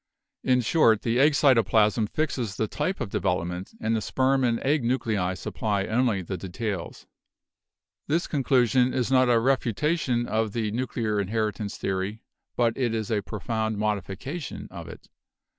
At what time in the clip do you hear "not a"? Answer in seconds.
9.11-9.37